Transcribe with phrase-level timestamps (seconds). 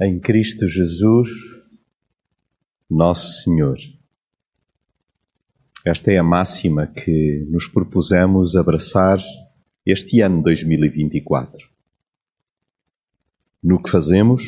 [0.00, 1.30] em Cristo Jesus,
[2.90, 3.78] nosso Senhor.
[5.86, 9.22] Esta é a máxima que nos propusemos abraçar
[9.86, 11.70] este ano 2024.
[13.62, 14.42] No que fazemos,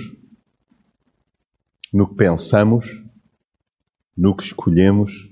[1.92, 3.02] no que pensamos,
[4.16, 5.30] no que escolhemos.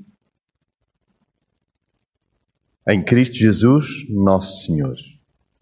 [2.88, 4.96] Em Cristo Jesus, nosso Senhor.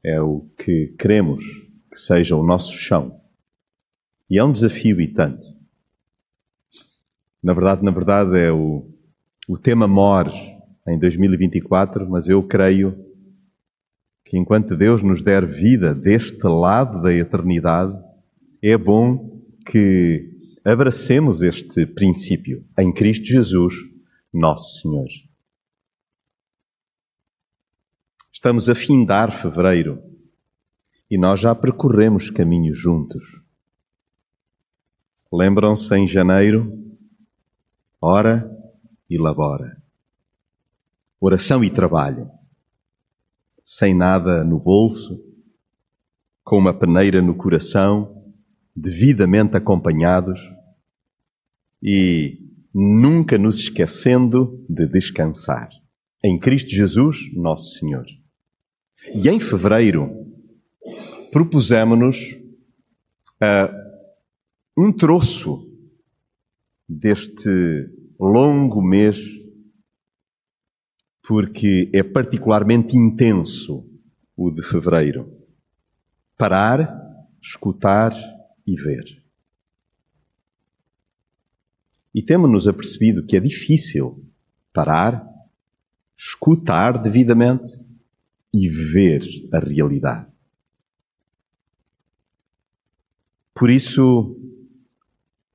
[0.04, 1.42] É o que queremos
[1.90, 3.21] que seja o nosso chão.
[4.32, 5.44] E é um desafio e tanto.
[7.42, 8.90] Na verdade, na verdade, é o,
[9.46, 10.32] o tema mor
[10.88, 12.98] em 2024, mas eu creio
[14.24, 17.94] que enquanto Deus nos der vida deste lado da eternidade,
[18.62, 20.30] é bom que
[20.64, 23.74] abracemos este princípio em Cristo Jesus,
[24.32, 25.08] nosso Senhor.
[28.32, 30.02] Estamos a findar fevereiro
[31.10, 33.41] e nós já percorremos caminhos juntos.
[35.32, 36.78] Lembram-se em janeiro?
[37.98, 38.50] Ora
[39.08, 39.80] e labora.
[41.18, 42.30] Oração e trabalho.
[43.64, 45.24] Sem nada no bolso,
[46.44, 48.22] com uma peneira no coração,
[48.76, 50.38] devidamente acompanhados
[51.82, 52.38] e
[52.74, 55.70] nunca nos esquecendo de descansar.
[56.22, 58.04] Em Cristo Jesus, nosso Senhor.
[59.14, 60.10] E em fevereiro,
[61.30, 62.32] propusemos-nos
[63.40, 63.81] uh,
[64.76, 65.68] um troço
[66.88, 69.18] deste longo mês,
[71.22, 73.88] porque é particularmente intenso
[74.36, 75.30] o de fevereiro.
[76.36, 76.90] Parar,
[77.40, 78.12] escutar
[78.66, 79.22] e ver.
[82.14, 84.24] E temos-nos apercebido que é difícil
[84.72, 85.26] parar,
[86.16, 87.68] escutar devidamente
[88.52, 90.30] e ver a realidade.
[93.54, 94.41] Por isso,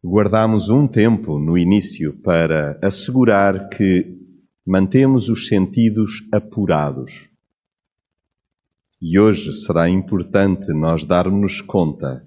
[0.09, 4.17] guardamos um tempo no início para assegurar que
[4.66, 7.27] mantemos os sentidos apurados.
[9.02, 12.26] E hoje será importante nós darmos conta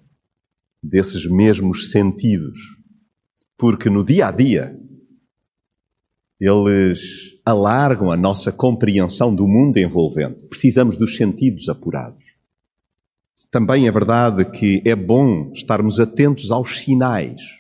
[0.82, 2.58] desses mesmos sentidos,
[3.56, 4.78] porque no dia a dia
[6.38, 10.46] eles alargam a nossa compreensão do mundo envolvente.
[10.48, 12.24] Precisamos dos sentidos apurados.
[13.50, 17.59] Também é verdade que é bom estarmos atentos aos sinais,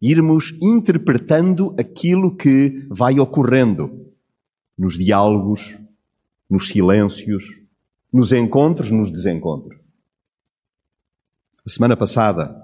[0.00, 4.06] irmos interpretando aquilo que vai ocorrendo
[4.76, 5.76] nos diálogos,
[6.48, 7.44] nos silêncios,
[8.12, 9.78] nos encontros, nos desencontros.
[11.66, 12.56] A semana passada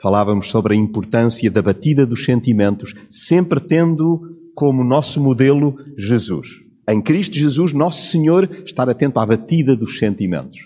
[0.00, 6.48] falávamos sobre a importância da batida dos sentimentos, sempre tendo como nosso modelo Jesus.
[6.86, 10.58] Em Cristo Jesus, nosso Senhor, estar atento à batida dos sentimentos.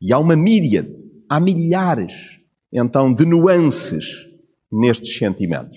[0.00, 0.94] E há uma míriade,
[1.28, 2.40] há milhares,
[2.72, 4.26] então, de nuances
[4.70, 5.76] nestes sentimentos.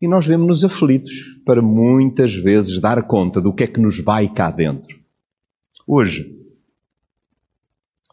[0.00, 1.14] E nós vemos-nos aflitos
[1.44, 4.98] para muitas vezes dar conta do que é que nos vai cá dentro.
[5.86, 6.36] Hoje,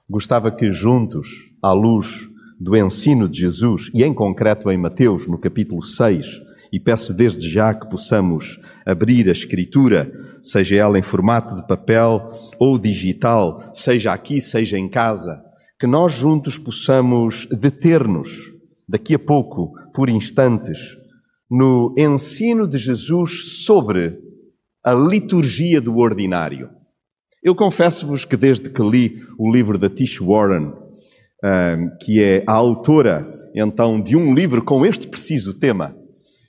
[0.10, 2.30] gostava que juntos, à luz
[2.60, 6.26] do ensino de Jesus, e em concreto em Mateus, no capítulo 6,
[6.72, 12.22] e peço desde já que possamos abrir a Escritura, seja ela em formato de papel
[12.58, 15.44] ou digital, seja aqui, seja em casa,
[15.78, 18.54] que nós juntos possamos deter-nos,
[18.88, 20.98] daqui a pouco, por instantes,
[21.50, 24.18] no ensino de Jesus sobre
[24.84, 26.70] a liturgia do ordinário.
[27.44, 30.74] Eu confesso-vos que desde que li o livro da Tish Warren,
[32.02, 35.96] que é a autora, então, de um livro com este preciso tema,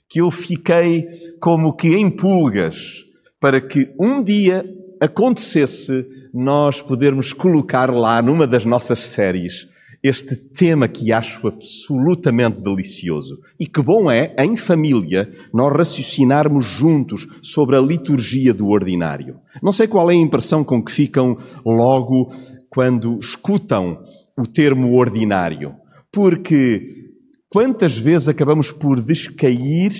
[0.09, 1.07] que eu fiquei
[1.39, 3.03] como que em pulgas
[3.39, 4.65] para que um dia
[5.01, 9.67] acontecesse nós podermos colocar lá numa das nossas séries
[10.07, 13.39] este tema que acho absolutamente delicioso.
[13.59, 19.39] E que bom é, em família, nós raciocinarmos juntos sobre a liturgia do ordinário.
[19.63, 21.35] Não sei qual é a impressão com que ficam
[21.65, 22.31] logo
[22.69, 24.03] quando escutam
[24.37, 25.73] o termo ordinário,
[26.11, 27.07] porque
[27.49, 29.91] quantas vezes acabamos por descair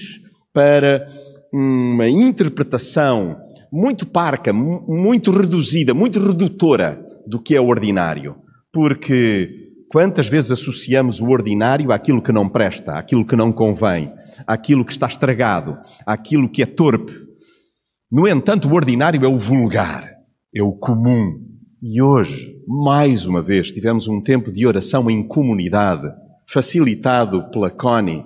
[0.54, 1.08] para
[1.52, 3.38] uma interpretação
[3.72, 8.36] muito parca, muito reduzida, muito redutora do que é ordinário.
[8.72, 14.12] Porque quantas vezes associamos o ordinário àquilo que não presta, àquilo que não convém,
[14.46, 17.14] àquilo que está estragado, àquilo que é torpe.
[18.12, 20.10] No entanto, o ordinário é o vulgar,
[20.54, 21.40] é o comum.
[21.82, 26.12] E hoje, mais uma vez, tivemos um tempo de oração em comunidade,
[26.48, 28.26] facilitado pela Connie,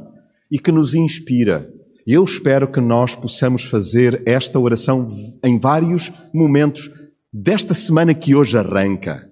[0.52, 1.70] e que nos inspira.
[2.06, 5.08] Eu espero que nós possamos fazer esta oração
[5.44, 6.90] em vários momentos
[7.32, 9.29] desta semana que hoje arranca.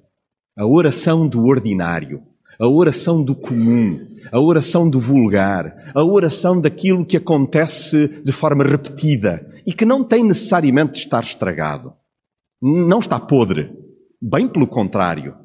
[0.58, 2.24] A oração do ordinário.
[2.60, 4.00] a oração do comum,
[4.32, 10.04] a oração do vulgar, a oração daquilo que acontece de forma repetida e que não
[10.04, 11.94] tem necessariamente de estar estragado.
[12.60, 13.72] Não está podre.
[14.20, 15.36] Bem pelo contrário.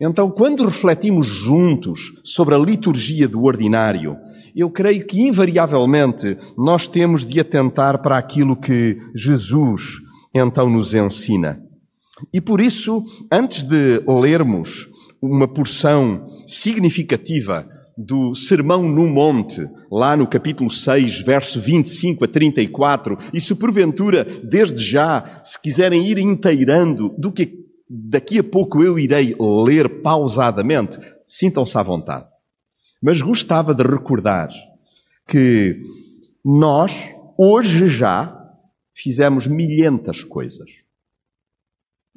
[0.00, 4.16] Então, quando refletimos juntos sobre a liturgia do ordinário,
[4.56, 9.98] eu creio que invariavelmente nós temos de atentar para aquilo que Jesus
[10.34, 11.61] então nos ensina.
[12.32, 14.88] E por isso, antes de lermos
[15.20, 17.66] uma porção significativa
[17.96, 24.24] do Sermão no Monte, lá no capítulo 6, verso 25 a 34, e se porventura,
[24.24, 30.98] desde já, se quiserem ir inteirando do que daqui a pouco eu irei ler pausadamente,
[31.26, 32.26] sintam-se à vontade.
[33.02, 34.48] Mas gostava de recordar
[35.26, 35.80] que
[36.44, 36.92] nós,
[37.36, 38.38] hoje já,
[38.94, 40.70] fizemos milhentas coisas.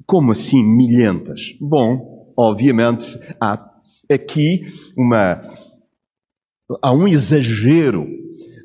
[0.06, 1.56] Como assim milhentas?
[1.60, 3.72] Bom, obviamente há
[4.10, 4.64] aqui
[4.98, 5.42] uma
[6.82, 8.08] há um exagero,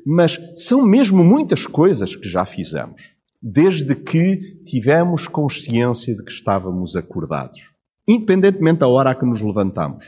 [0.05, 6.95] mas são mesmo muitas coisas que já fizemos, desde que tivemos consciência de que estávamos
[6.95, 7.61] acordados,
[8.07, 10.05] independentemente da hora a que nos levantamos.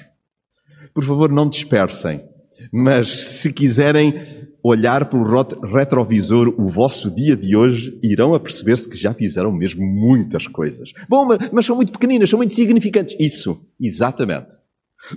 [0.94, 2.24] Por favor, não dispersem,
[2.72, 3.10] mas
[3.40, 4.14] se quiserem
[4.64, 5.26] olhar pelo
[5.62, 10.94] retrovisor o vosso dia de hoje, irão a perceber-se que já fizeram mesmo muitas coisas.
[11.10, 13.16] Bom, mas são muito pequeninas, são muito significantes.
[13.20, 14.56] Isso, exatamente.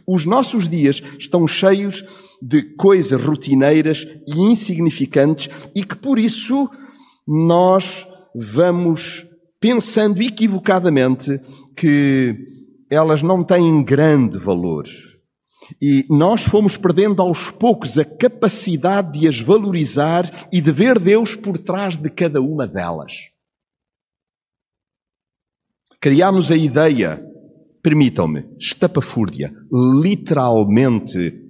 [0.04, 2.04] Os nossos dias estão cheios
[2.42, 6.68] de coisas rotineiras e insignificantes e que por isso
[7.26, 9.24] nós vamos
[9.60, 11.40] pensando equivocadamente
[11.76, 12.36] que
[12.90, 14.84] elas não têm grande valor.
[15.80, 21.34] E nós fomos perdendo aos poucos a capacidade de as valorizar e de ver Deus
[21.34, 23.30] por trás de cada uma delas.
[26.00, 27.24] Criámos a ideia
[27.82, 29.54] permitam-me, estapafúrdia,
[30.02, 31.40] literalmente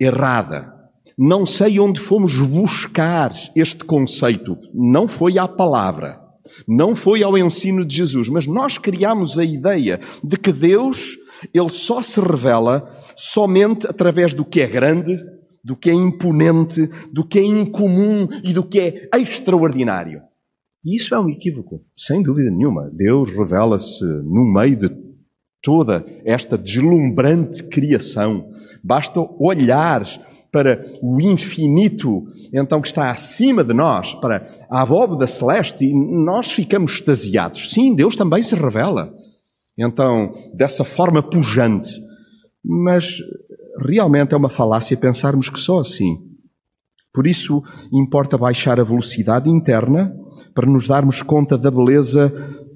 [0.00, 0.74] errada.
[1.16, 4.58] Não sei onde fomos buscar este conceito.
[4.74, 6.20] Não foi à palavra,
[6.66, 11.16] não foi ao ensino de Jesus, mas nós criamos a ideia de que Deus,
[11.52, 15.16] Ele só se revela somente através do que é grande,
[15.64, 20.22] do que é imponente, do que é incomum e do que é extraordinário.
[20.84, 22.90] E isso é um equívoco, sem dúvida nenhuma.
[22.94, 25.08] Deus revela-se no meio de
[25.62, 28.50] toda esta deslumbrante criação.
[28.82, 30.04] Basta olhar
[30.50, 32.24] para o infinito,
[32.54, 37.70] então, que está acima de nós, para a abóbada celeste, e nós ficamos extasiados.
[37.70, 39.14] Sim, Deus também se revela.
[39.78, 41.90] Então, dessa forma pujante.
[42.64, 43.18] Mas
[43.78, 46.18] realmente é uma falácia pensarmos que só assim.
[47.12, 50.14] Por isso, importa baixar a velocidade interna
[50.54, 52.32] para nos darmos conta da beleza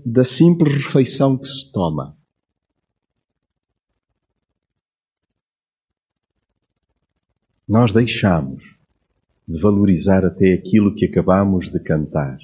[0.06, 2.16] da simples refeição que se toma.
[7.72, 8.62] nós deixamos
[9.49, 12.37] de valorizar até aquilo que acabamos de cantar.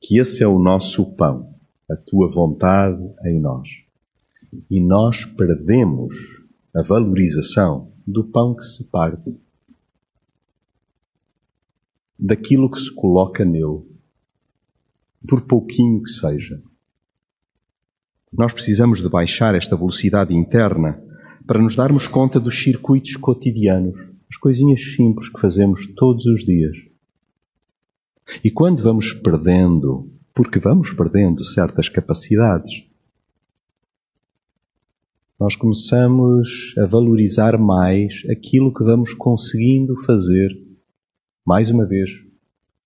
[0.00, 1.52] Que esse é o nosso pão,
[1.90, 3.68] a tua vontade em nós.
[4.70, 6.14] E nós perdemos
[6.74, 9.42] a valorização do pão que se parte,
[12.18, 13.82] daquilo que se coloca nele,
[15.26, 16.62] por pouquinho que seja.
[18.32, 21.02] Nós precisamos de baixar esta velocidade interna
[21.46, 23.98] para nos darmos conta dos circuitos cotidianos,
[24.28, 26.76] as coisinhas simples que fazemos todos os dias.
[28.44, 32.84] E quando vamos perdendo, porque vamos perdendo certas capacidades,
[35.36, 40.50] nós começamos a valorizar mais aquilo que vamos conseguindo fazer,
[41.44, 42.24] mais uma vez,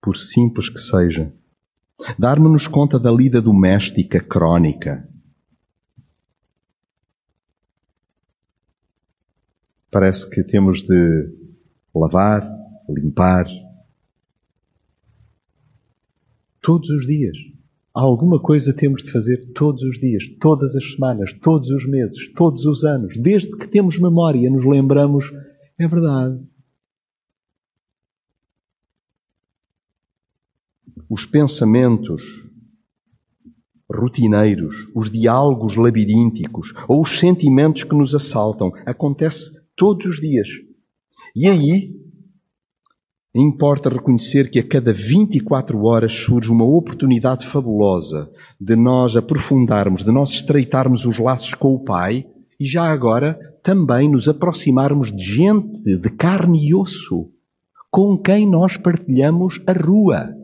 [0.01, 1.31] por simples que seja.
[2.19, 5.07] Darmos-nos conta da lida doméstica crónica,
[9.91, 11.31] parece que temos de
[11.95, 12.51] lavar,
[12.89, 13.45] limpar.
[16.63, 17.37] Todos os dias.
[17.93, 22.65] Alguma coisa temos de fazer todos os dias, todas as semanas, todos os meses, todos
[22.65, 23.19] os anos.
[23.19, 25.25] Desde que temos memória, nos lembramos,
[25.77, 26.41] é verdade.
[31.11, 32.23] Os pensamentos
[33.93, 40.49] rotineiros, os diálogos labirínticos ou os sentimentos que nos assaltam acontece todos os dias.
[41.35, 42.02] E aí,
[43.41, 50.13] importa reconhecer que a cada 24 horas surge uma oportunidade fabulosa de nós aprofundarmos, de
[50.13, 52.27] nós estreitarmos os laços com o Pai
[52.61, 57.31] e já agora também nos aproximarmos de gente de carne e osso,
[57.91, 60.35] com quem nós partilhamos a rua,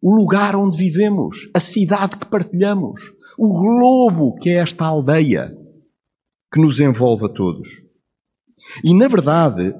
[0.00, 5.54] o lugar onde vivemos, a cidade que partilhamos, o globo que é esta aldeia.
[6.50, 7.68] que nos envolve a todos.
[8.82, 9.74] E, na verdade,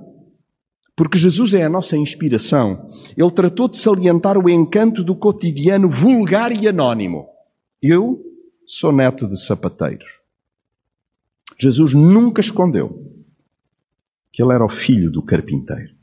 [0.98, 6.50] porque Jesus é a nossa inspiração, ele tratou de salientar o encanto do cotidiano vulgar
[6.50, 7.28] e anónimo.
[7.80, 8.20] Eu
[8.66, 10.10] sou neto de sapateiros.
[11.56, 13.14] Jesus nunca escondeu
[14.32, 15.94] que ele era o filho do carpinteiro.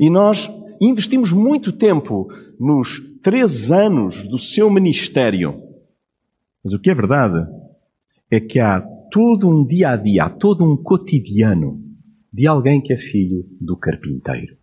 [0.00, 0.50] E nós
[0.80, 2.26] investimos muito tempo
[2.58, 5.62] nos três anos do seu ministério.
[6.64, 7.48] Mas o que é verdade
[8.28, 8.80] é que há
[9.12, 11.83] todo um dia a dia, há todo um cotidiano
[12.34, 14.56] de alguém que é filho do carpinteiro.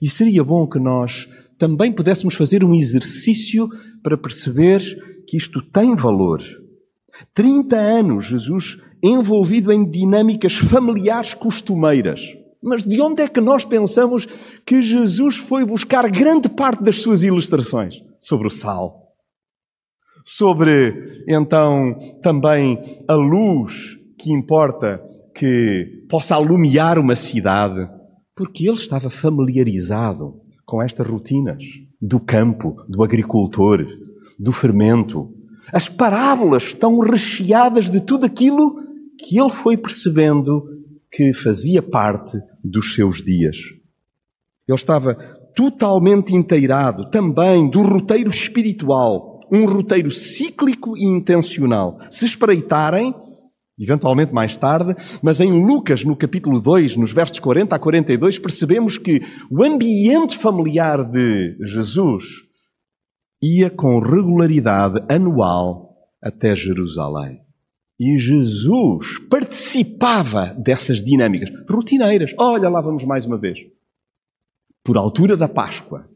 [0.00, 1.28] E seria bom que nós
[1.58, 3.68] também pudéssemos fazer um exercício
[4.00, 4.80] para perceber
[5.26, 6.40] que isto tem valor.
[7.34, 12.20] 30 anos Jesus envolvido em dinâmicas familiares costumeiras.
[12.62, 14.26] Mas de onde é que nós pensamos
[14.64, 17.96] que Jesus foi buscar grande parte das suas ilustrações?
[18.20, 19.12] Sobre o sal.
[20.24, 25.02] Sobre, então, também a luz que importa
[25.34, 27.88] que possa alumiar uma cidade.
[28.34, 31.62] Porque ele estava familiarizado com estas rotinas
[32.00, 33.86] do campo, do agricultor,
[34.38, 35.32] do fermento.
[35.72, 38.76] As parábolas estão recheadas de tudo aquilo
[39.18, 40.62] que ele foi percebendo
[41.10, 43.56] que fazia parte dos seus dias.
[44.66, 45.14] Ele estava
[45.54, 51.98] totalmente inteirado também do roteiro espiritual, um roteiro cíclico e intencional.
[52.10, 53.14] Se espreitarem,
[53.78, 58.98] eventualmente mais tarde, mas em Lucas, no capítulo 2, nos versos 40 a 42, percebemos
[58.98, 62.24] que o ambiente familiar de Jesus
[63.42, 67.40] ia com regularidade anual até Jerusalém.
[67.98, 72.34] E Jesus participava dessas dinâmicas rotineiras.
[72.38, 73.58] Olha, lá vamos mais uma vez.
[74.82, 76.08] Por altura da Páscoa.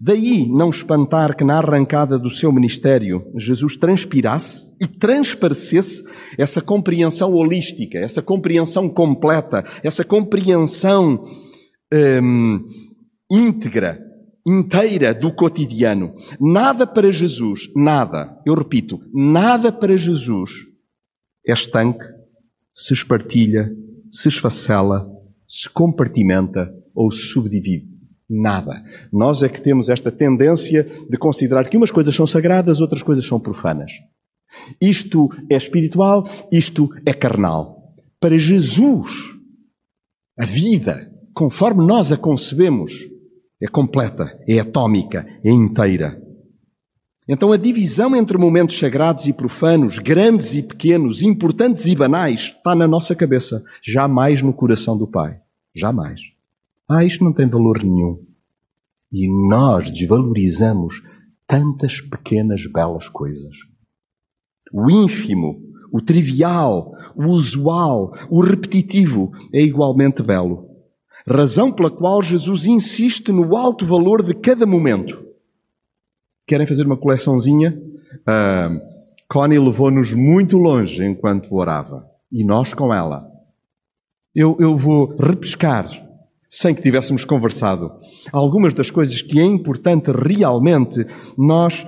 [0.00, 6.04] Daí não espantar que na arrancada do seu ministério Jesus transpirasse e transparecesse
[6.36, 11.24] essa compreensão holística, essa compreensão completa, essa compreensão
[12.22, 12.64] hum,
[13.30, 13.98] íntegra
[14.46, 16.14] inteira do cotidiano.
[16.40, 20.50] Nada para Jesus, nada, eu repito, nada para Jesus
[21.46, 22.04] é estanque,
[22.74, 23.70] se espartilha,
[24.10, 25.08] se esfacela,
[25.48, 27.95] se compartimenta ou se subdivide.
[28.28, 28.82] Nada.
[29.12, 33.24] Nós é que temos esta tendência de considerar que umas coisas são sagradas, outras coisas
[33.24, 33.90] são profanas.
[34.80, 37.90] Isto é espiritual, isto é carnal.
[38.20, 39.12] Para Jesus,
[40.38, 42.92] a vida, conforme nós a concebemos,
[43.62, 46.20] é completa, é atómica, é inteira.
[47.28, 52.74] Então a divisão entre momentos sagrados e profanos, grandes e pequenos, importantes e banais, está
[52.74, 55.38] na nossa cabeça, jamais no coração do Pai.
[55.74, 56.35] Jamais.
[56.88, 58.24] Ah, isto não tem valor nenhum.
[59.12, 61.02] E nós desvalorizamos
[61.46, 63.54] tantas pequenas belas coisas.
[64.72, 65.60] O ínfimo,
[65.92, 70.66] o trivial, o usual, o repetitivo é igualmente belo
[71.28, 75.24] razão pela qual Jesus insiste no alto valor de cada momento.
[76.46, 77.76] Querem fazer uma coleçãozinha?
[78.20, 78.80] Uh,
[79.28, 82.08] Connie levou-nos muito longe enquanto orava.
[82.30, 83.28] E nós com ela.
[84.32, 85.88] Eu, eu vou repescar,
[86.58, 87.92] sem que tivéssemos conversado,
[88.32, 91.86] algumas das coisas que é importante realmente nós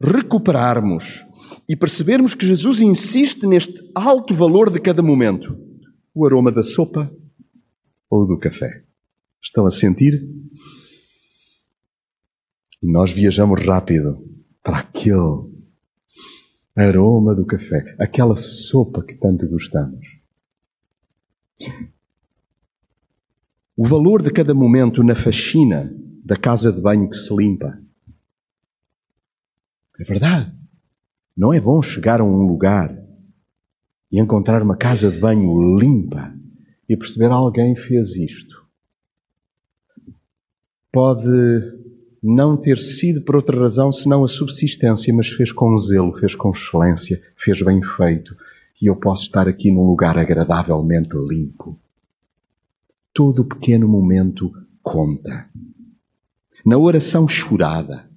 [0.00, 1.22] recuperarmos
[1.68, 5.54] e percebermos que Jesus insiste neste alto valor de cada momento.
[6.14, 7.12] O aroma da sopa,
[8.08, 8.84] ou do café.
[9.42, 10.26] Estão a sentir?
[12.82, 14.26] E nós viajamos rápido
[14.62, 15.44] para aquele
[16.74, 20.06] aroma do café, aquela sopa que tanto gostamos.
[23.76, 27.78] O valor de cada momento na faxina da casa de banho que se limpa.
[30.00, 30.50] É verdade.
[31.36, 32.96] Não é bom chegar a um lugar
[34.10, 36.34] e encontrar uma casa de banho limpa
[36.88, 38.64] e perceber alguém fez isto.
[40.90, 41.28] Pode
[42.22, 46.50] não ter sido por outra razão senão a subsistência, mas fez com zelo, fez com
[46.50, 48.34] excelência, fez bem feito.
[48.80, 51.78] E eu posso estar aqui num lugar agradavelmente limpo.
[53.16, 55.48] Todo pequeno momento conta.
[56.66, 58.10] Na oração chorada.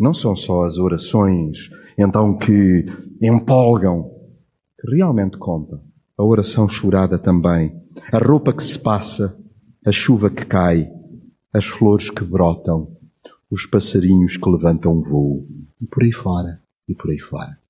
[0.00, 2.86] Não são só as orações, então, que
[3.20, 4.10] empolgam,
[4.80, 5.84] que realmente contam
[6.16, 7.78] a oração chorada também,
[8.10, 9.38] a roupa que se passa,
[9.84, 10.90] a chuva que cai,
[11.52, 12.96] as flores que brotam,
[13.50, 15.46] os passarinhos que levantam voo,
[15.78, 17.60] e por aí fora, e por aí fora.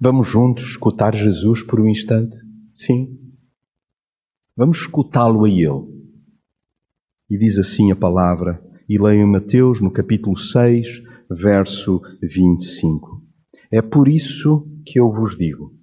[0.00, 2.50] Vamos juntos escutar Jesus por um instante?
[2.74, 3.18] Sim.
[4.56, 5.90] Vamos escutá-lo a Ele.
[7.28, 13.22] E diz assim a palavra: e leiam Mateus no capítulo 6, verso 25.
[13.70, 15.74] É por isso que eu vos digo: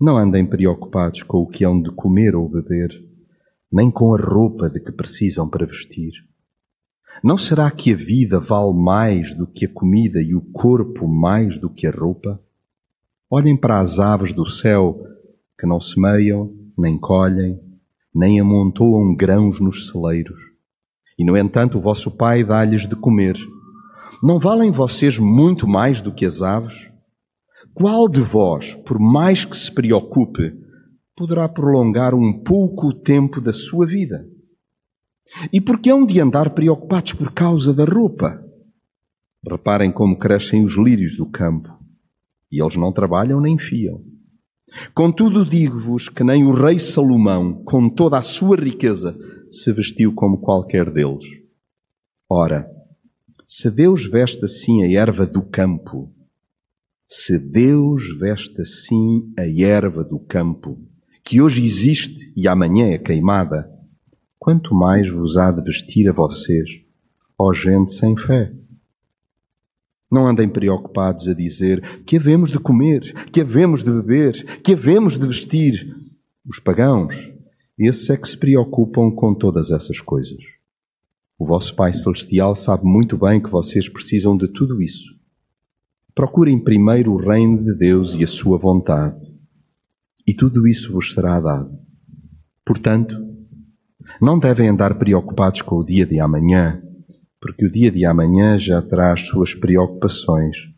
[0.00, 2.90] não andem preocupados com o que hão de comer ou beber,
[3.72, 6.12] nem com a roupa de que precisam para vestir.
[7.24, 11.58] Não será que a vida vale mais do que a comida e o corpo mais
[11.58, 12.38] do que a roupa?
[13.30, 15.02] Olhem para as aves do céu,
[15.58, 17.60] que não semeiam, nem colhem,
[18.14, 20.40] nem amontoam grãos nos celeiros.
[21.18, 23.36] E, no entanto, o vosso Pai dá-lhes de comer.
[24.22, 26.90] Não valem vocês muito mais do que as aves?
[27.74, 30.54] Qual de vós, por mais que se preocupe,
[31.16, 34.26] poderá prolongar um pouco o tempo da sua vida?
[35.52, 38.42] E por que hão de andar preocupados por causa da roupa?
[39.48, 41.68] Reparem como crescem os lírios do campo,
[42.50, 44.02] e eles não trabalham nem fiam.
[44.94, 49.16] Contudo, digo-vos que nem o rei Salomão, com toda a sua riqueza,
[49.50, 51.24] se vestiu como qualquer deles.
[52.28, 52.68] Ora,
[53.46, 56.12] se Deus veste assim a erva do campo,
[57.08, 60.78] se Deus veste assim a erva do campo,
[61.22, 63.70] que hoje existe e amanhã é queimada,
[64.38, 66.68] quanto mais vos há de vestir a vocês,
[67.38, 68.52] ó gente sem fé.
[70.10, 75.18] Não andem preocupados a dizer que havemos de comer, que havemos de beber, que havemos
[75.18, 75.96] de vestir.
[76.48, 77.32] Os pagãos,
[77.78, 80.42] esses é que se preocupam com todas essas coisas.
[81.38, 85.14] O vosso Pai Celestial sabe muito bem que vocês precisam de tudo isso.
[86.14, 89.20] Procurem primeiro o reino de Deus e a sua vontade,
[90.26, 91.78] e tudo isso vos será dado.
[92.64, 93.14] Portanto,
[94.20, 96.82] não devem andar preocupados com o dia de amanhã,
[97.46, 100.68] porque o dia de amanhã já traz suas preocupações.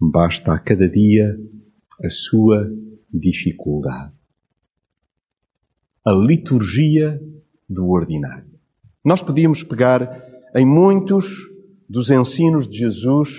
[0.00, 1.36] Basta a cada dia
[2.00, 2.70] a sua
[3.12, 4.14] dificuldade.
[6.06, 7.20] A liturgia
[7.68, 8.46] do ordinário.
[9.04, 10.22] Nós podíamos pegar
[10.54, 11.26] em muitos
[11.88, 13.30] dos ensinos de Jesus,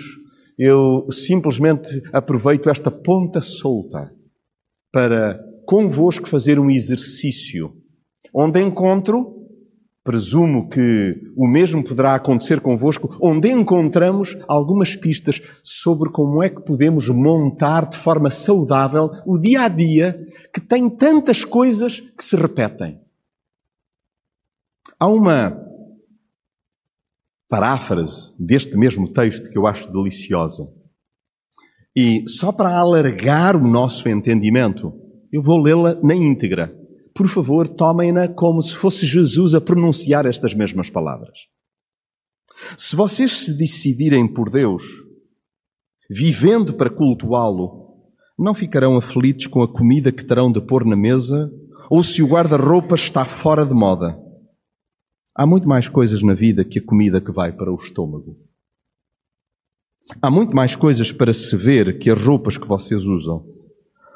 [0.58, 4.12] eu simplesmente aproveito esta ponta solta
[4.92, 7.74] para convosco fazer um exercício
[8.34, 9.37] onde encontro,
[10.08, 16.62] presumo que o mesmo poderá acontecer convosco, onde encontramos algumas pistas sobre como é que
[16.62, 20.18] podemos montar de forma saudável o dia a dia
[20.50, 22.98] que tem tantas coisas que se repetem.
[24.98, 25.62] Há uma
[27.46, 30.72] paráfrase deste mesmo texto que eu acho deliciosa.
[31.94, 34.90] E só para alargar o nosso entendimento,
[35.30, 36.74] eu vou lê-la na íntegra
[37.18, 41.36] por favor, tomem-na como se fosse Jesus a pronunciar estas mesmas palavras.
[42.76, 44.84] Se vocês se decidirem por Deus,
[46.08, 47.88] vivendo para cultuá-lo,
[48.38, 51.50] não ficarão aflitos com a comida que terão de pôr na mesa
[51.90, 54.16] ou se o guarda-roupa está fora de moda.
[55.34, 58.38] Há muito mais coisas na vida que a comida que vai para o estômago.
[60.22, 63.44] Há muito mais coisas para se ver que as roupas que vocês usam.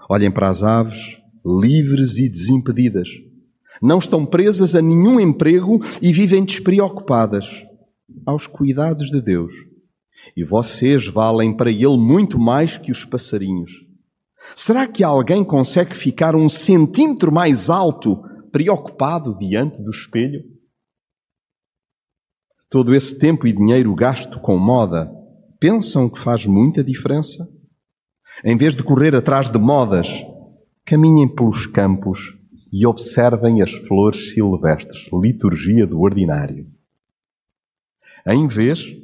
[0.08, 3.08] Olhem para as aves, livres e desimpedidas.
[3.80, 7.64] Não estão presas a nenhum emprego e vivem despreocupadas
[8.24, 9.52] aos cuidados de Deus.
[10.36, 13.72] E vocês valem para Ele muito mais que os passarinhos.
[14.54, 20.42] Será que alguém consegue ficar um centímetro mais alto, preocupado diante do espelho?
[22.68, 25.10] Todo esse tempo e dinheiro gasto com moda,
[25.58, 27.48] pensam que faz muita diferença?
[28.44, 30.08] Em vez de correr atrás de modas,
[30.84, 32.36] caminhem pelos campos
[32.72, 36.66] e observem as flores silvestres, liturgia do ordinário.
[38.26, 38.96] Em vez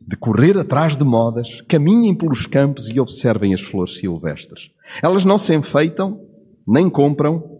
[0.00, 4.70] de correr atrás de modas, caminhem pelos campos e observem as flores silvestres.
[5.02, 6.20] Elas não se enfeitam,
[6.66, 7.58] nem compram,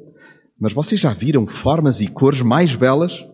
[0.59, 3.25] mas vocês já viram formas e cores mais belas?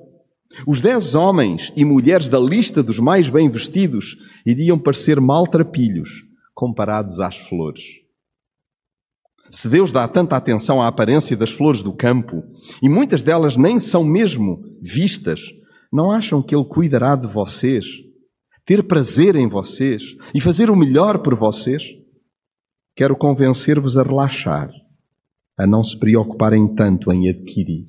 [0.66, 4.16] Os dez homens e mulheres da lista dos mais bem vestidos
[4.46, 8.03] iriam parecer maltrapilhos comparados às flores.
[9.50, 12.42] Se Deus dá tanta atenção à aparência das flores do campo,
[12.82, 15.40] e muitas delas nem são mesmo vistas,
[15.92, 17.86] não acham que Ele cuidará de vocês,
[18.64, 21.84] ter prazer em vocês e fazer o melhor por vocês?
[22.96, 24.70] Quero convencer-vos a relaxar,
[25.56, 27.86] a não se preocuparem tanto em adquirir.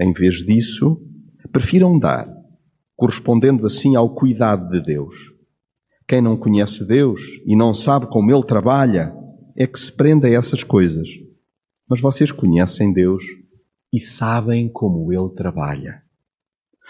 [0.00, 1.00] Em vez disso,
[1.52, 2.28] prefiram dar,
[2.96, 5.32] correspondendo assim ao cuidado de Deus.
[6.08, 9.14] Quem não conhece Deus e não sabe como Ele trabalha,
[9.56, 11.08] é que se prende a essas coisas.
[11.88, 13.22] Mas vocês conhecem Deus
[13.92, 16.02] e sabem como Ele trabalha.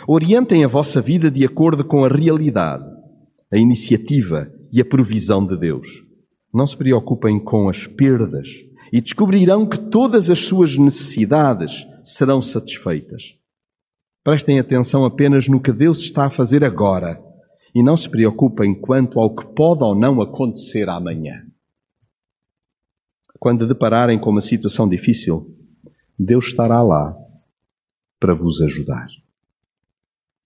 [0.06, 2.84] Orientem a vossa vida de acordo com a realidade,
[3.52, 6.02] a iniciativa e a provisão de Deus.
[6.52, 8.48] Não se preocupem com as perdas
[8.92, 13.34] e descobrirão que todas as suas necessidades serão satisfeitas.
[14.24, 17.20] Prestem atenção apenas no que Deus está a fazer agora
[17.74, 21.42] e não se preocupem quanto ao que pode ou não acontecer amanhã.
[23.42, 25.52] Quando depararem com uma situação difícil,
[26.16, 27.12] Deus estará lá
[28.20, 29.08] para vos ajudar.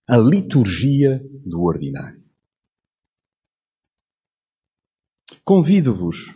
[0.07, 2.19] A liturgia do ordinário.
[5.45, 6.29] Convido-vos,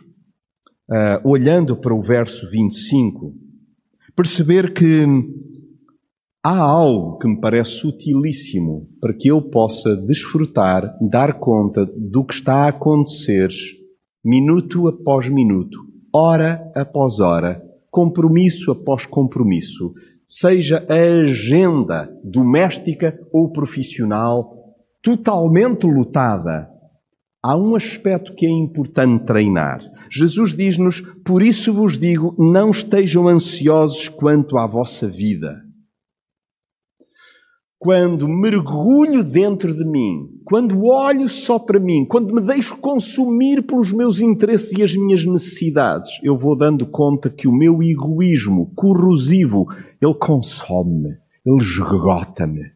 [0.88, 3.34] uh, olhando para o verso 25,
[4.14, 5.04] perceber que
[6.44, 12.34] há algo que me parece utilíssimo para que eu possa desfrutar, dar conta do que
[12.34, 13.50] está a acontecer
[14.24, 19.92] minuto após minuto, hora após hora, compromisso após compromisso,
[20.28, 24.54] seja a agenda doméstica ou profissional
[25.02, 26.68] totalmente lotada.
[27.42, 29.80] Há um aspecto que é importante treinar.
[30.10, 35.71] Jesus diz-nos: Por isso vos digo, não estejam ansiosos quanto à vossa vida
[37.82, 43.92] quando mergulho dentro de mim, quando olho só para mim, quando me deixo consumir pelos
[43.92, 49.66] meus interesses e as minhas necessidades, eu vou dando conta que o meu egoísmo corrosivo,
[50.00, 52.70] ele consome-me, ele esgota-me.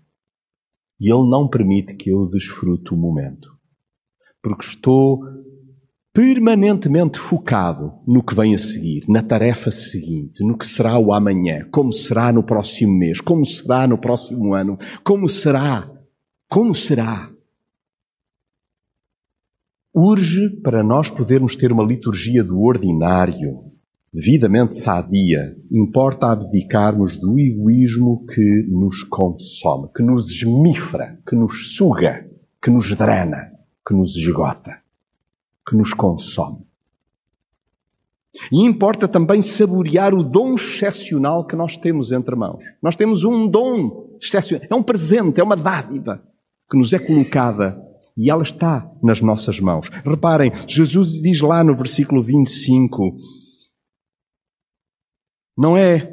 [0.99, 3.49] E ele não permite que eu desfrute o momento.
[4.43, 5.21] Porque estou
[6.17, 11.69] permanentemente focado no que vem a seguir, na tarefa seguinte, no que será o amanhã,
[11.71, 15.87] como será no próximo mês, como será no próximo ano, como será,
[16.49, 17.31] como será.
[19.95, 23.65] Urge para nós podermos ter uma liturgia do ordinário,
[24.11, 32.27] devidamente sadia, importa abdicarmos do egoísmo que nos consome, que nos esmifra, que nos suga,
[32.63, 33.53] que nos drena,
[33.87, 34.86] que nos esgota
[35.67, 36.67] que nos consome.
[38.53, 42.63] E importa também saborear o dom excepcional que nós temos entre mãos.
[42.83, 46.23] Nós temos um dom excepcional, é um presente, é uma dádiva
[46.71, 47.83] que nos é colocada
[48.17, 49.89] e ela está nas nossas mãos.
[50.05, 53.17] Reparem, Jesus diz lá no versículo 25:
[55.57, 56.13] Não é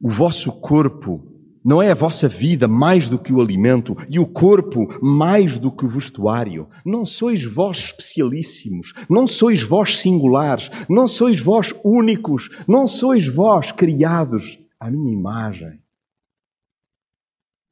[0.00, 1.35] o vosso corpo
[1.66, 5.72] não é a vossa vida mais do que o alimento e o corpo mais do
[5.72, 6.68] que o vestuário?
[6.84, 13.72] Não sois vós especialíssimos, não sois vós singulares, não sois vós únicos, não sois vós
[13.72, 15.80] criados à minha imagem.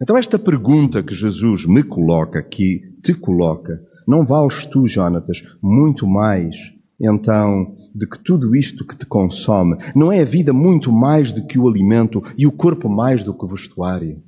[0.03, 6.05] Então, esta pergunta que Jesus me coloca, que te coloca, não vales tu, Jonatas, muito
[6.05, 11.33] mais então, de que tudo isto que te consome não é a vida muito mais
[11.33, 14.23] do que o alimento e o corpo mais do que o vestuário?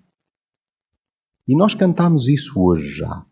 [1.47, 3.25] E nós cantamos isso hoje já.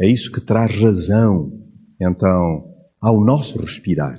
[0.00, 1.52] É isso que traz razão,
[2.00, 4.16] então, ao nosso respirar.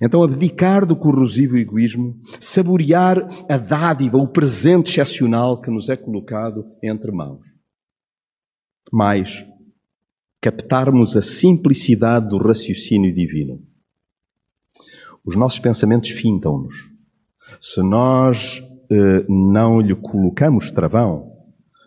[0.00, 6.64] Então, abdicar do corrosivo egoísmo, saborear a dádiva, o presente excepcional que nos é colocado
[6.82, 7.40] entre mãos.
[8.92, 9.46] Mais,
[10.42, 13.62] captarmos a simplicidade do raciocínio divino.
[15.24, 16.90] Os nossos pensamentos fintam-nos.
[17.60, 21.30] Se nós eh, não lhe colocamos travão,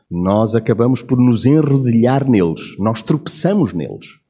[0.09, 4.21] nós acabamos por nos enrodilhar neles, nós tropeçamos neles.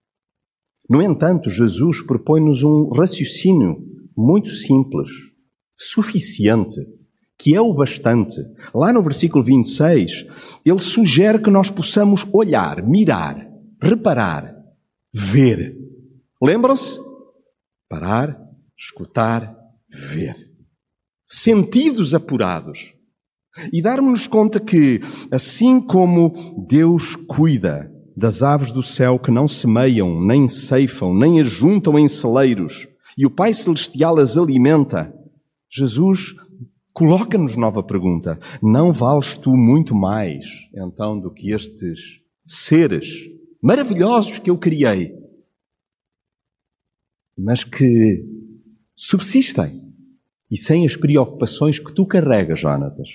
[0.89, 3.77] No entanto, Jesus propõe-nos um raciocínio
[4.17, 5.11] muito simples,
[5.77, 6.75] suficiente,
[7.37, 8.41] que é o bastante.
[8.73, 10.25] Lá no versículo 26,
[10.65, 14.55] ele sugere que nós possamos olhar, mirar reparar,
[15.13, 15.75] ver.
[16.41, 16.99] Lembram-se?
[17.89, 18.37] Parar,
[18.77, 19.55] escutar,
[19.89, 20.35] ver.
[21.27, 22.93] Sentidos apurados.
[23.71, 24.99] E darmos-nos conta que,
[25.31, 31.97] assim como Deus cuida das aves do céu que não semeiam, nem ceifam, nem ajuntam
[31.99, 35.13] em celeiros, e o Pai Celestial as alimenta,
[35.69, 36.35] Jesus
[36.93, 41.99] coloca-nos nova pergunta: Não vales tu muito mais, então, do que estes
[42.45, 43.05] seres
[43.65, 45.11] maravilhosos que eu criei,
[47.35, 48.23] mas que
[48.95, 49.91] subsistem
[50.51, 53.09] e sem as preocupações que tu carregas, Jonatas.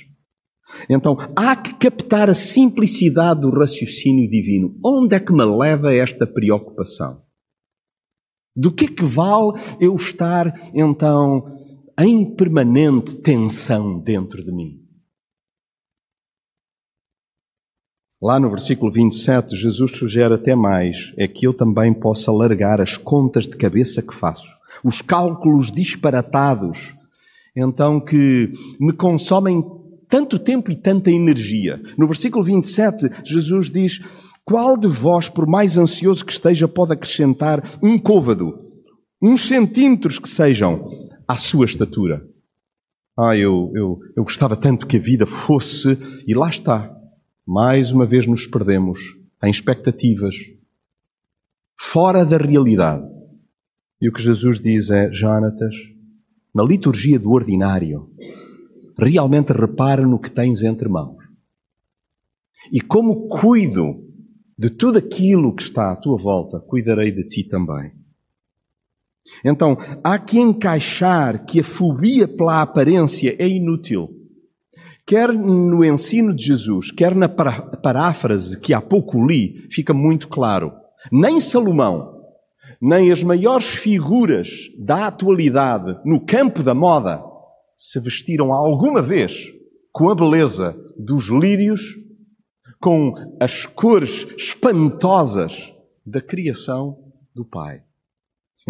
[0.88, 4.76] Então, há que captar a simplicidade do raciocínio divino.
[4.84, 7.22] Onde é que me leva esta preocupação?
[8.54, 11.44] Do que é que vale eu estar, então,
[11.96, 14.89] em permanente tensão dentro de mim?
[18.22, 22.98] Lá no versículo 27, Jesus sugere até mais: é que eu também possa largar as
[22.98, 24.48] contas de cabeça que faço,
[24.84, 26.94] os cálculos disparatados,
[27.56, 29.64] então que me consomem
[30.06, 31.80] tanto tempo e tanta energia.
[31.96, 34.00] No versículo 27, Jesus diz:
[34.44, 38.52] Qual de vós, por mais ansioso que esteja, pode acrescentar um côvado,
[39.22, 40.86] uns centímetros que sejam,
[41.26, 42.22] à sua estatura?
[43.18, 46.99] Ah, eu, eu, eu gostava tanto que a vida fosse, e lá está.
[47.52, 50.36] Mais uma vez nos perdemos em expectativas,
[51.76, 53.04] fora da realidade.
[54.00, 55.74] E o que Jesus diz é: Jonatas,
[56.54, 58.08] na liturgia do ordinário,
[58.96, 61.16] realmente repara no que tens entre mãos.
[62.70, 64.00] E como cuido
[64.56, 67.90] de tudo aquilo que está à tua volta, cuidarei de ti também.
[69.44, 74.19] Então, há que encaixar que a fobia pela aparência é inútil.
[75.06, 80.72] Quer no ensino de Jesus, quer na paráfrase que há pouco li, fica muito claro.
[81.10, 82.20] Nem Salomão,
[82.80, 87.22] nem as maiores figuras da atualidade no campo da moda
[87.76, 89.52] se vestiram alguma vez
[89.92, 91.80] com a beleza dos lírios,
[92.80, 96.98] com as cores espantosas da criação
[97.34, 97.82] do Pai.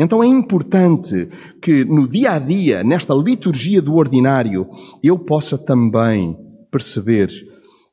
[0.03, 1.29] Então é importante
[1.61, 4.67] que no dia a dia, nesta liturgia do ordinário,
[5.03, 6.35] eu possa também
[6.71, 7.29] perceber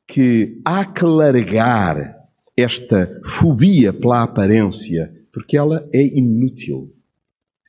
[0.07, 2.15] que há que largar
[2.55, 6.95] esta fobia pela aparência, porque ela é inútil.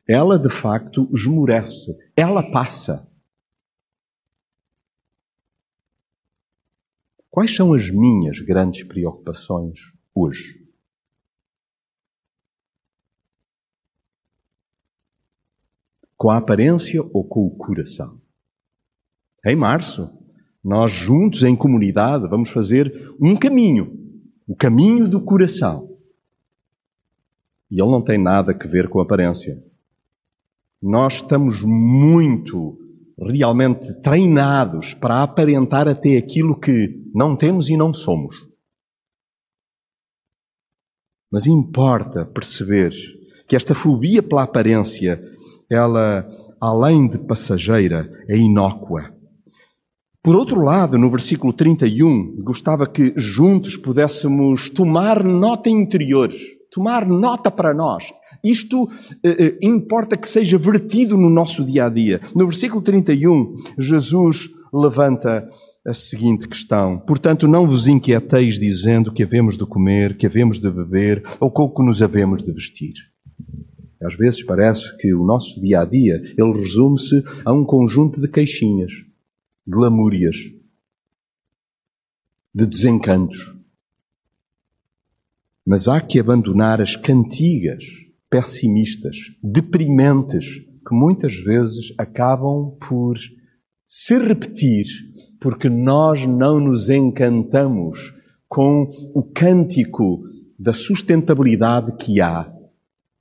[0.07, 3.11] Ela de facto esmorece, ela passa.
[7.29, 9.81] Quais são as minhas grandes preocupações
[10.14, 10.57] hoje?
[16.18, 18.20] Com a aparência ou com o coração?
[19.46, 20.11] Em março,
[20.62, 23.96] nós juntos em comunidade vamos fazer um caminho,
[24.46, 25.96] o caminho do coração.
[27.70, 29.62] E ele não tem nada a ver com a aparência.
[30.83, 32.76] Nós estamos muito
[33.16, 38.48] realmente treinados para aparentar até aquilo que não temos e não somos.
[41.31, 42.92] Mas importa perceber
[43.46, 45.22] que esta fobia pela aparência
[45.70, 46.28] ela,
[46.61, 49.12] além de passageira, é inócua.
[50.22, 56.33] Por outro lado, no versículo 31, gostava que juntos pudéssemos tomar nota interior,
[56.70, 58.04] tomar nota para nós.
[58.42, 58.88] Isto
[59.22, 62.20] eh, eh, importa que seja vertido no nosso dia a dia.
[62.35, 65.48] No versículo 31, Jesus levanta
[65.87, 70.70] a seguinte questão: Portanto, não vos inquieteis dizendo que havemos de comer, que havemos de
[70.70, 72.94] beber ou com o que nos havemos de vestir.
[74.00, 78.28] Às vezes parece que o nosso dia a dia ele resume-se a um conjunto de
[78.28, 78.92] queixinhas,
[79.66, 80.37] de lamúrias,
[82.54, 83.38] de desencantos.
[85.66, 87.84] Mas há que abandonar as cantigas
[88.30, 93.18] pessimistas, deprimentes, que muitas vezes acabam por
[93.87, 94.87] se repetir,
[95.40, 98.14] porque nós não nos encantamos
[98.48, 100.22] com o cântico
[100.58, 102.52] da sustentabilidade que há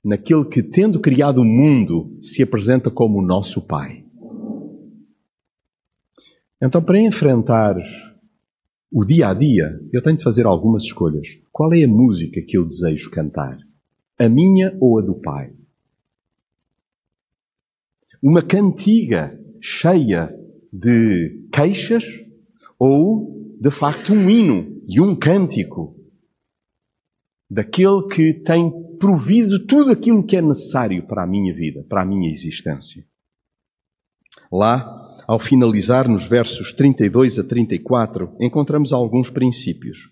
[0.04, 4.04] naquele que, tendo criado o mundo, se apresenta como o nosso Pai.
[6.62, 7.76] Então, para enfrentar
[8.90, 11.38] o dia a dia, eu tenho de fazer algumas escolhas.
[11.52, 13.58] Qual é a música que eu desejo cantar?
[14.18, 15.52] A minha ou a do Pai?
[18.22, 20.34] Uma cantiga cheia
[20.72, 22.04] de queixas
[22.78, 25.97] ou, de facto, um hino e um cântico
[27.50, 32.04] daquele que tem provido tudo aquilo que é necessário para a minha vida, para a
[32.04, 33.04] minha existência.
[34.52, 34.86] Lá,
[35.26, 40.10] ao finalizar nos versos 32 a 34, encontramos alguns princípios.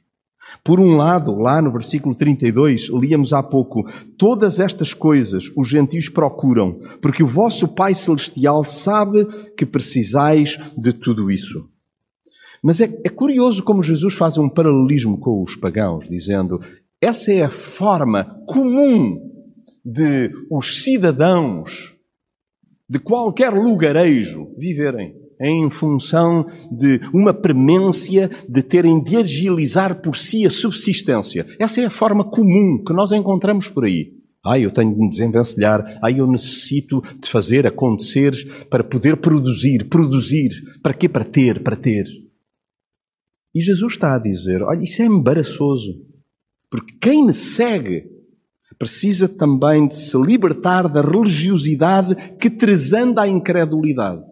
[0.62, 3.84] Por um lado, lá no versículo 32, líamos há pouco:
[4.16, 10.92] Todas estas coisas os gentios procuram, porque o vosso Pai Celestial sabe que precisais de
[10.92, 11.68] tudo isso.
[12.62, 16.60] Mas é, é curioso como Jesus faz um paralelismo com os pagãos, dizendo:
[17.00, 19.20] essa é a forma comum
[19.84, 21.94] de os cidadãos
[22.88, 30.46] de qualquer lugarejo viverem em função de uma premência de terem de agilizar por si
[30.46, 31.46] a subsistência.
[31.58, 34.14] Essa é a forma comum que nós encontramos por aí.
[34.44, 35.98] Ai, eu tenho de me desenvencilhar.
[36.02, 38.32] Ai, eu necessito de fazer acontecer
[38.70, 39.88] para poder produzir.
[39.88, 40.50] Produzir.
[40.82, 41.08] Para quê?
[41.08, 42.06] Para ter, para ter.
[43.54, 46.15] E Jesus está a dizer: olha, isso é embaraçoso.
[46.70, 48.04] Porque quem me segue
[48.78, 54.22] precisa também de se libertar da religiosidade que tresanda a incredulidade.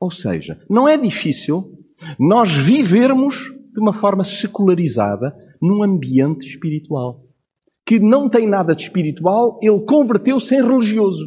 [0.00, 1.72] Ou seja, não é difícil
[2.18, 7.24] nós vivermos de uma forma secularizada num ambiente espiritual.
[7.84, 11.24] Que não tem nada de espiritual, ele converteu-se em religioso.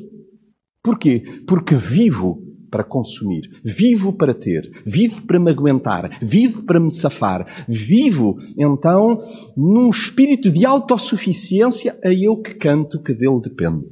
[0.84, 1.24] Porquê?
[1.48, 7.66] Porque vivo para consumir, vivo para ter, vivo para me aguentar, vivo para me safar,
[7.68, 9.24] vivo então
[9.56, 13.88] num espírito de autossuficiência a eu que canto que dele depende.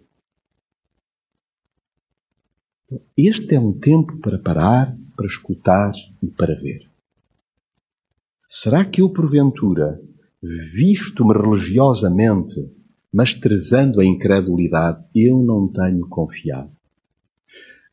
[3.17, 6.87] Este é um tempo para parar para escutar e para ver.
[8.47, 9.99] Será que eu, porventura,
[10.41, 12.55] visto-me religiosamente,
[13.11, 16.76] mas trezando a incredulidade, eu não tenho confiado?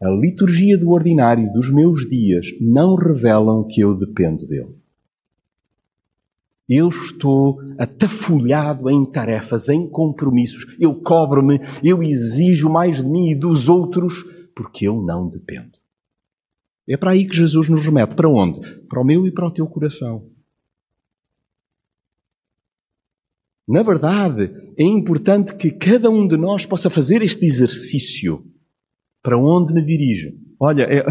[0.04, 4.76] A liturgia do ordinário dos meus dias não revelam que eu dependo dele.
[6.68, 10.76] Eu estou atafolhado em tarefas, em compromissos.
[10.78, 14.22] Eu cobro-me, eu exijo mais de mim e dos outros,
[14.54, 15.78] porque eu não dependo.
[16.86, 18.14] É para aí que Jesus nos remete.
[18.14, 18.60] Para onde?
[18.86, 20.30] Para o meu e para o teu coração.
[23.66, 28.53] Na verdade, é importante que cada um de nós possa fazer este exercício.
[29.24, 30.32] Para onde me dirijo?
[30.60, 31.02] Olha, é...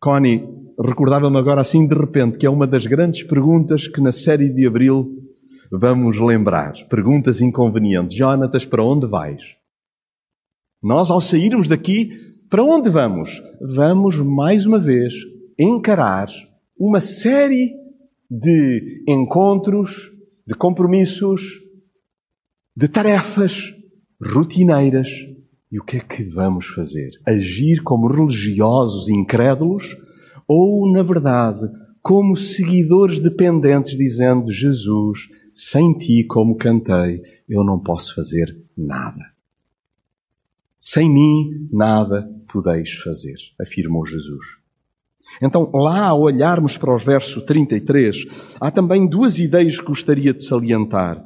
[0.00, 0.42] Connie,
[0.82, 4.66] recordava-me agora assim de repente que é uma das grandes perguntas que na série de
[4.66, 5.14] Abril
[5.70, 6.72] vamos lembrar.
[6.88, 8.16] Perguntas inconvenientes.
[8.16, 9.42] Jonatas, para onde vais?
[10.82, 13.42] Nós, ao sairmos daqui, para onde vamos?
[13.60, 15.12] Vamos, mais uma vez,
[15.58, 16.28] encarar
[16.78, 17.74] uma série
[18.30, 20.10] de encontros,
[20.46, 21.42] de compromissos,
[22.74, 23.74] de tarefas
[24.22, 25.10] rotineiras.
[25.74, 27.20] E o que é que vamos fazer?
[27.26, 29.96] Agir como religiosos incrédulos
[30.46, 31.68] ou, na verdade,
[32.00, 39.32] como seguidores dependentes, dizendo: Jesus, sem ti, como cantei, eu não posso fazer nada.
[40.78, 44.44] Sem mim, nada podeis fazer, afirmou Jesus.
[45.42, 48.26] Então, lá ao olharmos para os versos 33,
[48.60, 51.20] há também duas ideias que gostaria de salientar.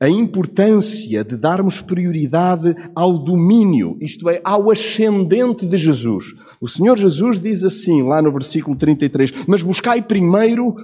[0.00, 6.34] A importância de darmos prioridade ao domínio, isto é, ao ascendente de Jesus.
[6.60, 10.74] O Senhor Jesus diz assim, lá no versículo 33, mas buscai primeiro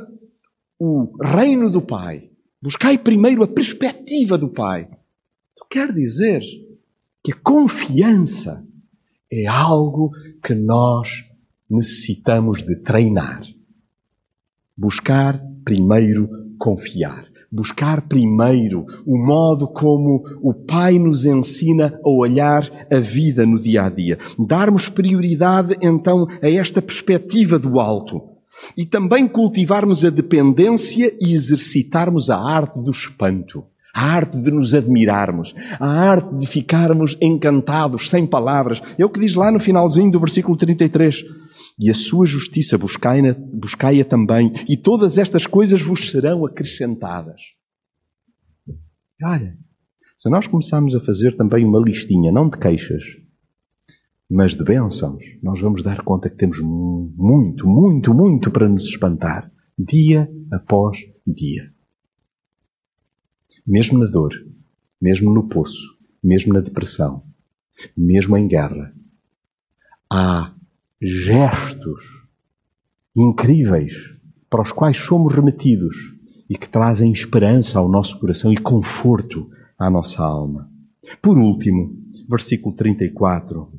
[0.79, 2.31] o reino do Pai.
[2.61, 4.89] Buscai primeiro a perspectiva do Pai.
[5.55, 6.43] Isso quer dizer
[7.23, 8.65] que a confiança
[9.31, 10.13] é algo
[10.43, 11.09] que nós
[11.69, 13.43] necessitamos de treinar.
[14.77, 17.34] Buscar primeiro confiar.
[17.55, 23.85] Buscar primeiro o modo como o Pai nos ensina a olhar a vida no dia
[23.85, 24.19] a dia.
[24.37, 28.21] Darmos prioridade então a esta perspectiva do alto.
[28.77, 33.63] E também cultivarmos a dependência e exercitarmos a arte do espanto
[33.97, 38.83] a arte de nos admirarmos, a arte de ficarmos encantados, sem palavras.
[38.99, 41.25] É o que diz lá no finalzinho do versículo 33.
[41.79, 47.41] E a sua justiça buscai-a buscai também, e todas estas coisas vos serão acrescentadas.
[49.23, 49.59] Olha,
[50.19, 53.03] se nós começarmos a fazer também uma listinha, não de queixas,
[54.31, 59.51] mas de bênçãos, nós vamos dar conta que temos muito, muito, muito para nos espantar,
[59.79, 61.75] dia após dia
[63.67, 64.33] mesmo na dor,
[65.01, 67.25] mesmo no poço, mesmo na depressão,
[67.97, 68.95] mesmo em guerra,
[70.11, 70.54] há
[71.05, 72.03] gestos
[73.15, 73.95] incríveis
[74.49, 76.15] para os quais somos remetidos
[76.49, 80.71] e que trazem esperança ao nosso coração e conforto à nossa alma.
[81.21, 81.95] Por último,
[82.29, 83.73] versículo 34, o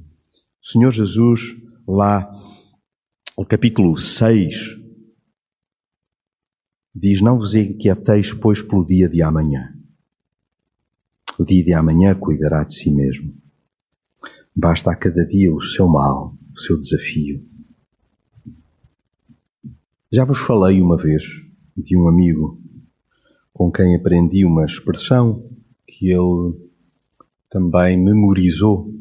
[0.61, 1.55] Senhor Jesus,
[1.87, 2.29] lá,
[3.37, 4.77] no capítulo 6,
[6.93, 9.73] diz: Não vos inquieteis, pois, pelo dia de amanhã.
[11.37, 13.33] O dia de amanhã cuidará de si mesmo.
[14.55, 17.43] Basta a cada dia o seu mal, o seu desafio.
[20.11, 21.23] Já vos falei uma vez
[21.75, 22.59] de um amigo
[23.53, 25.49] com quem aprendi uma expressão
[25.85, 26.55] que ele
[27.49, 28.93] também memorizou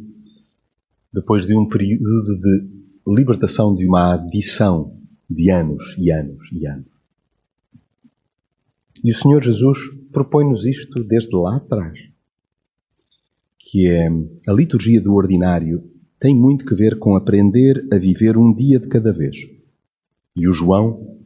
[1.13, 2.69] depois de um período de
[3.07, 4.99] libertação de uma adição
[5.31, 6.93] de anos e anos e anos.
[9.03, 9.79] E o Senhor Jesus
[10.13, 12.15] propõe-nos isto desde lá atrás
[13.75, 14.09] que é
[14.47, 15.83] a liturgia do ordinário,
[16.19, 19.37] tem muito que ver com aprender a viver um dia de cada vez.
[20.37, 21.19] E o João,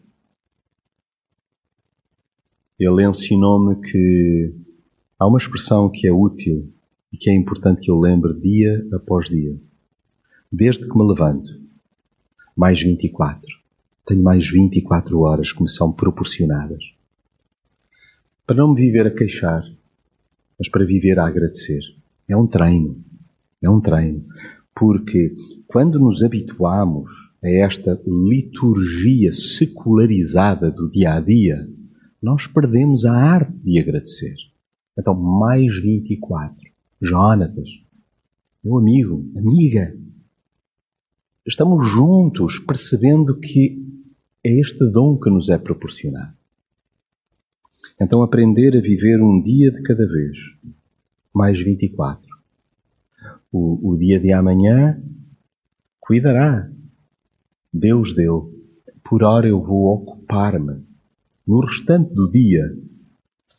[2.78, 4.54] ele ensinou-me que
[5.18, 6.72] há uma expressão que é útil
[7.12, 9.56] e que é importante que eu lembre dia após dia.
[10.50, 11.50] Desde que me levanto,
[12.56, 13.40] mais 24.
[14.06, 16.82] Tenho mais 24 horas que me são proporcionadas.
[18.46, 19.62] Para não me viver a queixar,
[20.58, 21.82] mas para viver a agradecer.
[22.26, 23.04] É um treino.
[23.62, 24.24] É um treino.
[24.78, 25.34] Porque
[25.66, 27.10] quando nos habituamos
[27.42, 31.68] a esta liturgia secularizada do dia a dia,
[32.22, 34.36] nós perdemos a arte de agradecer.
[34.96, 36.56] Então, mais 24.
[37.00, 37.68] Jonatas,
[38.62, 39.96] meu amigo, amiga,
[41.46, 43.84] estamos juntos percebendo que
[44.44, 46.36] é este dom que nos é proporcionado.
[48.00, 50.36] Então, aprender a viver um dia de cada vez
[51.32, 52.27] mais 24.
[53.50, 55.02] O, o dia de amanhã
[56.00, 56.70] cuidará
[57.72, 58.52] Deus deu,
[59.04, 60.84] por hora eu vou ocupar-me
[61.46, 62.76] no restante do dia,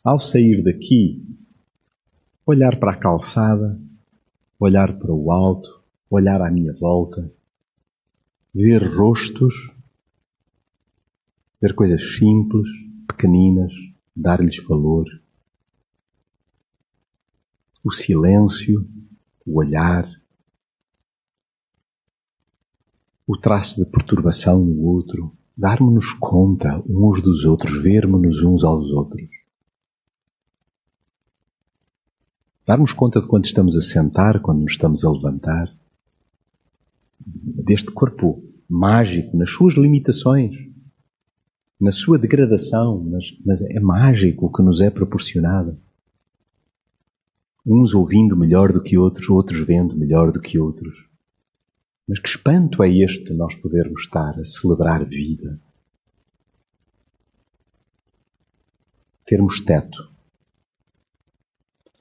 [0.04, 1.24] ao sair daqui,
[2.44, 3.80] olhar para a calçada,
[4.58, 7.32] olhar para o alto, olhar à minha volta,
[8.52, 9.72] ver rostos,
[11.60, 12.68] ver coisas simples,
[13.06, 13.72] pequeninas,
[14.14, 15.06] dar-lhes valor.
[17.82, 18.86] O silêncio,
[19.46, 20.08] o olhar,
[23.26, 29.28] o traço de perturbação no outro, darmos-nos conta uns dos outros, vermos-nos uns aos outros.
[32.66, 35.74] Darmos conta de quando estamos a sentar, quando nos estamos a levantar,
[37.18, 40.56] deste corpo mágico, nas suas limitações,
[41.80, 45.78] na sua degradação, mas, mas é mágico o que nos é proporcionado.
[47.64, 51.06] Uns ouvindo melhor do que outros, outros vendo melhor do que outros.
[52.08, 55.60] Mas que espanto é este nós podermos estar a celebrar vida?
[59.24, 60.10] Termos teto.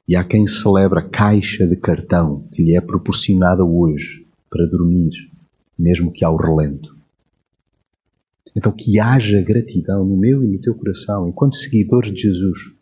[0.07, 5.11] E há quem celebra a caixa de cartão que lhe é proporcionada hoje para dormir,
[5.77, 6.97] mesmo que ao relento.
[8.55, 12.73] Então, que haja gratidão no meu e no teu coração, enquanto seguidores de Jesus.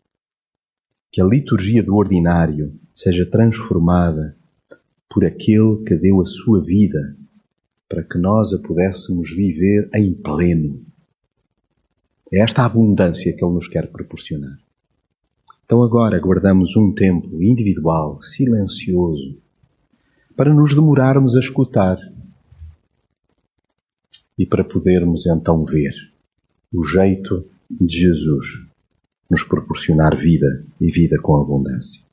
[1.18, 4.38] Que a liturgia do ordinário seja transformada
[5.10, 7.18] por aquele que deu a sua vida
[7.90, 10.80] para que nós a pudéssemos viver em pleno.
[12.32, 14.60] É esta abundância que Ele nos quer proporcionar.
[15.66, 19.40] Então agora guardamos um tempo individual, silencioso,
[20.36, 21.98] para nos demorarmos a escutar
[24.38, 25.96] e para podermos então ver
[26.72, 28.67] o jeito de Jesus
[29.30, 32.07] nos proporcionar vida e vida com abundância.